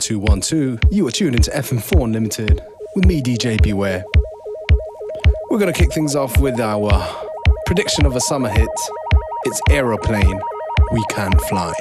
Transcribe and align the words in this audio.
1212. 0.00 0.78
You 0.90 1.06
are 1.06 1.10
tuned 1.10 1.36
into 1.36 1.50
FM4 1.50 2.04
Unlimited 2.04 2.62
with 2.96 3.04
me, 3.04 3.20
DJ 3.20 3.62
Beware. 3.62 4.02
We're 5.50 5.58
going 5.58 5.72
to 5.72 5.78
kick 5.78 5.92
things 5.92 6.16
off 6.16 6.38
with 6.38 6.58
our 6.60 6.90
prediction 7.66 8.06
of 8.06 8.16
a 8.16 8.20
summer 8.20 8.48
hit. 8.48 8.68
It's 9.44 9.60
Aeroplane, 9.68 10.40
We 10.92 11.04
Can 11.10 11.38
Fly. 11.40 11.74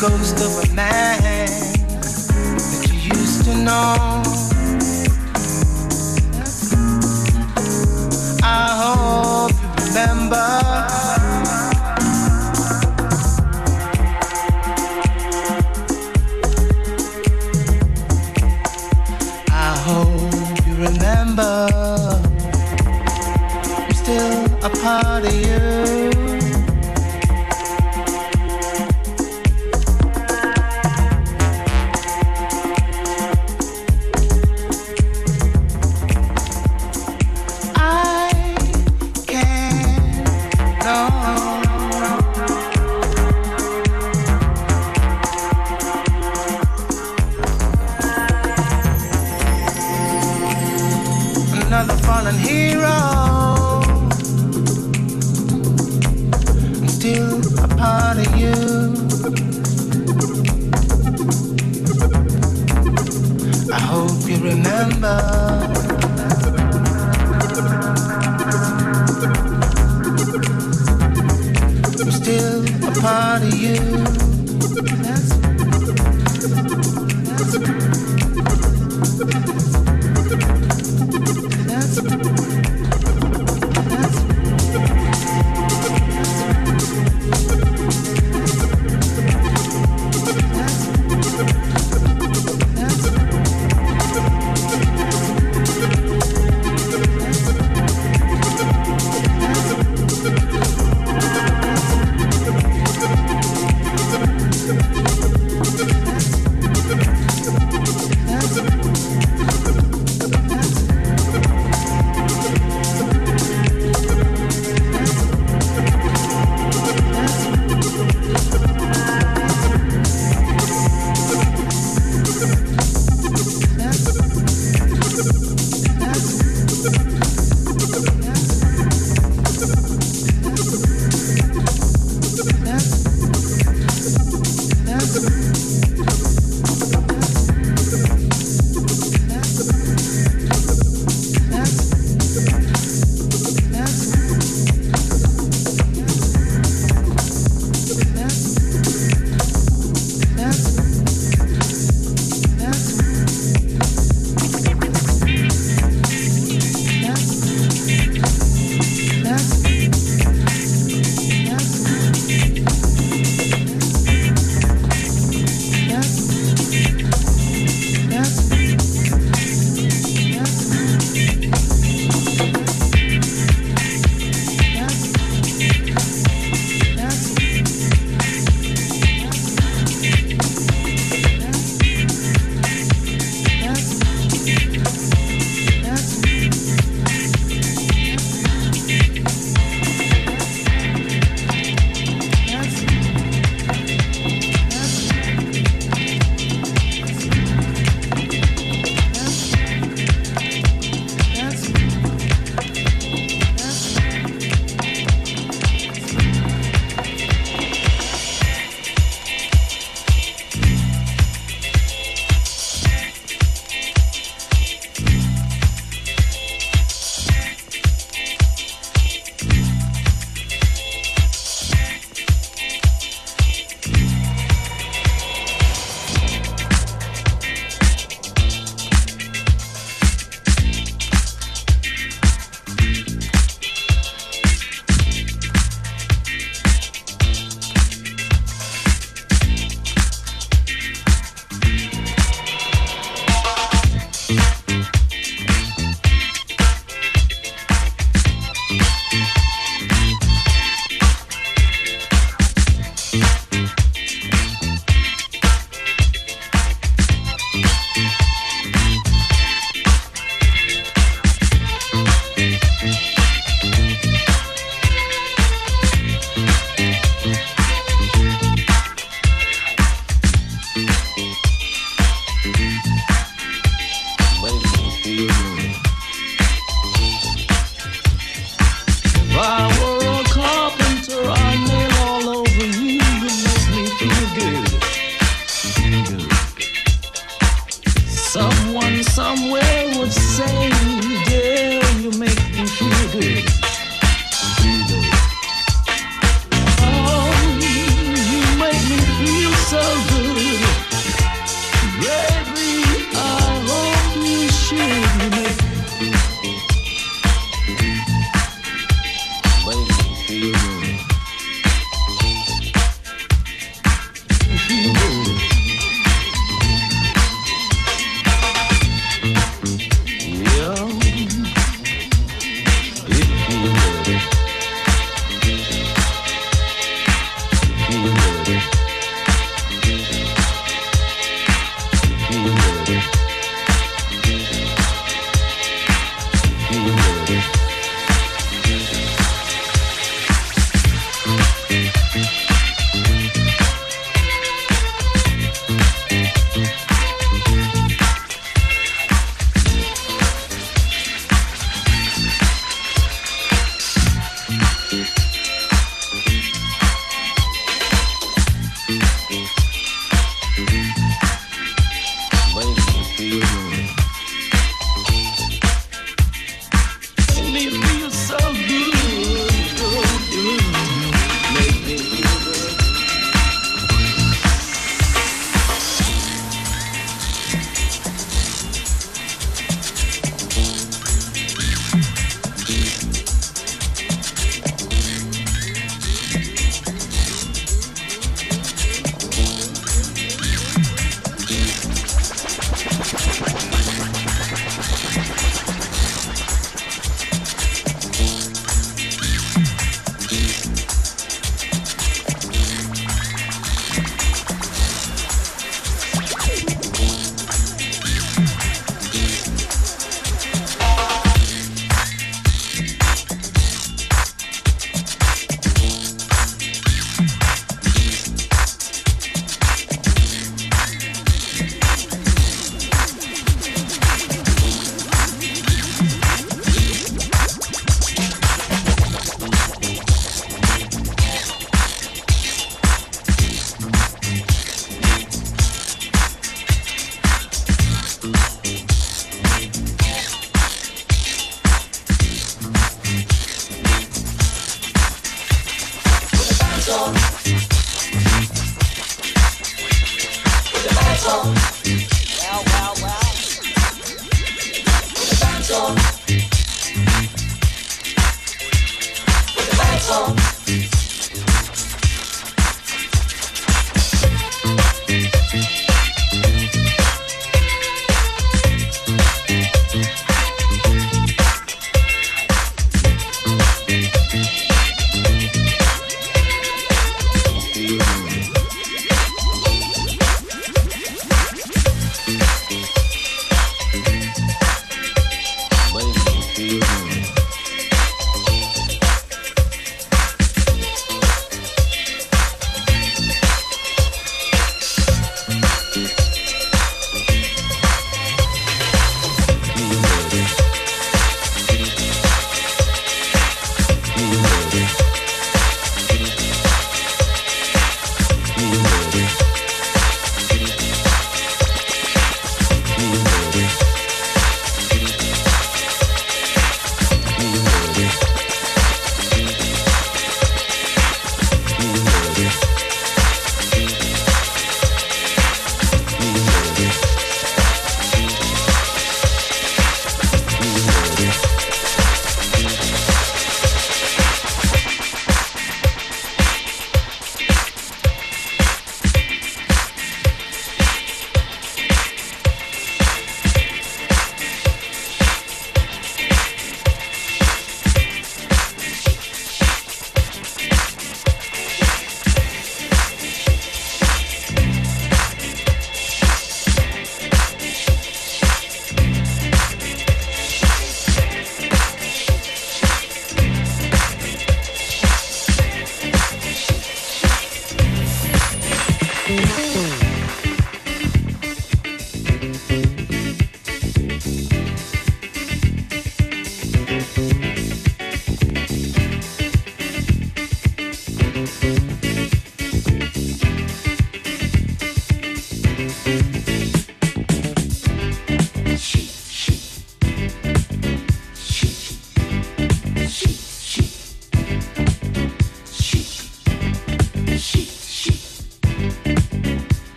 Ghost 0.00 0.40
of 0.40 0.64
a 0.64 0.74
man 0.74 0.89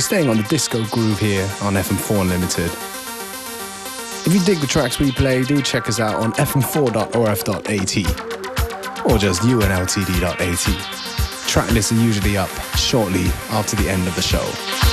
We're 0.00 0.04
staying 0.04 0.30
on 0.30 0.38
the 0.38 0.42
disco 0.44 0.82
groove 0.86 1.18
here 1.18 1.44
on 1.60 1.74
FM4 1.74 2.22
Unlimited. 2.22 2.70
If 4.26 4.32
you 4.32 4.40
dig 4.46 4.56
the 4.56 4.66
tracks 4.66 4.98
we 4.98 5.12
play, 5.12 5.44
do 5.44 5.60
check 5.60 5.88
us 5.88 6.00
out 6.00 6.14
on 6.14 6.32
fm4.orf.at 6.32 9.04
or 9.04 9.18
just 9.18 9.42
unltd.at. 9.42 11.48
Track 11.48 11.70
lists 11.72 11.92
are 11.92 11.96
usually 11.96 12.38
up 12.38 12.48
shortly 12.76 13.26
after 13.50 13.76
the 13.76 13.90
end 13.90 14.08
of 14.08 14.16
the 14.16 14.22
show. 14.22 14.89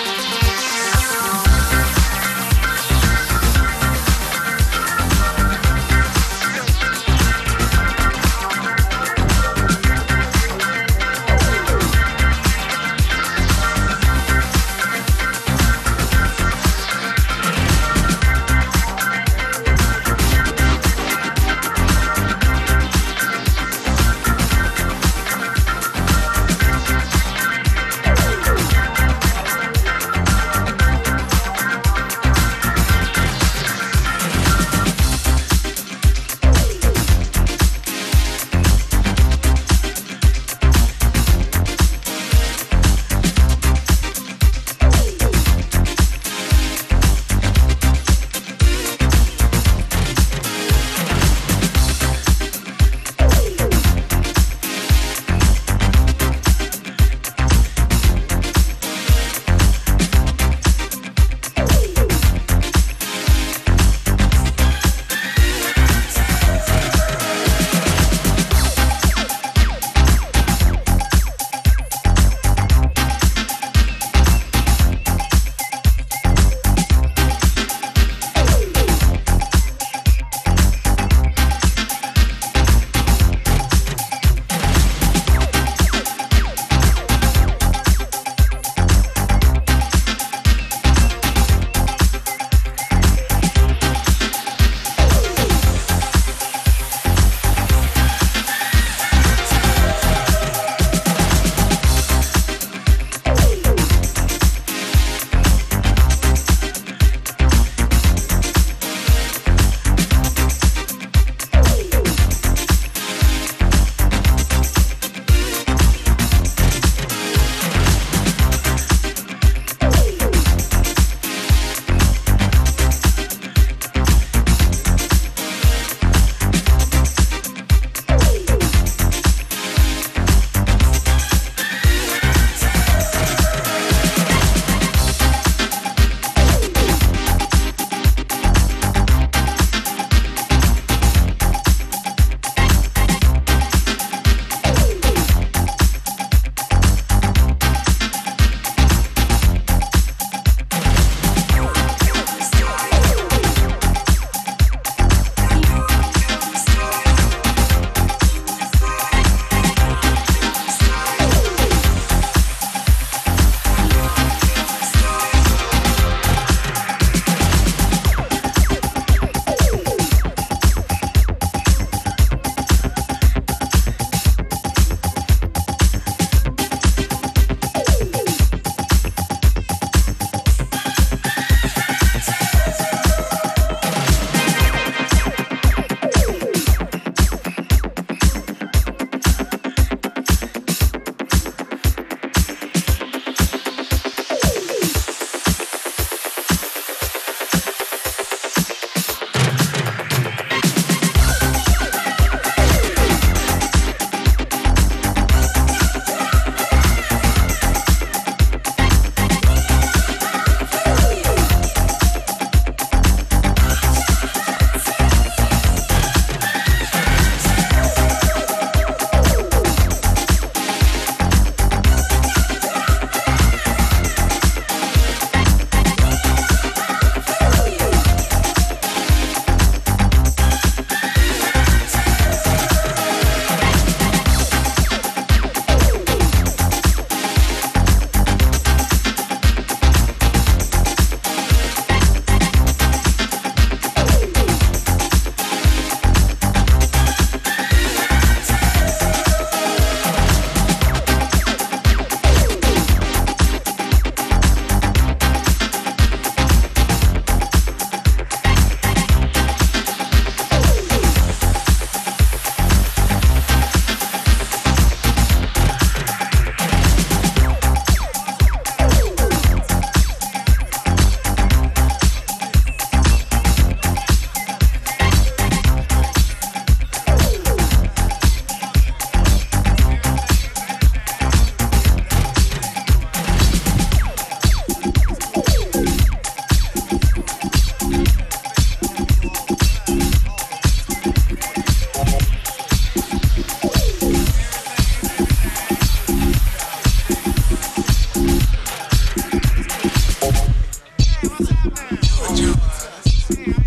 Yeah. 303.30 303.66